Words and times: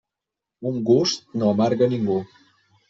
Un 0.71 0.81
gust 0.91 1.23
no 1.43 1.53
amarga 1.53 1.91
a 1.91 1.93
ningú. 1.95 2.21